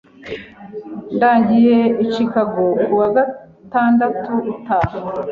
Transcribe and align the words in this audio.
Ndagiye 1.15 1.77
i 2.03 2.05
Chicago 2.13 2.63
kuwa 2.83 3.07
gatandatu 3.15 4.31
utaha. 4.51 4.97